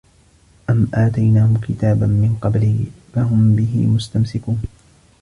[0.69, 4.61] أَم آتَيناهُم كِتابًا مِن قَبلِهِ فَهُم بِهِ مُستَمسِكونَ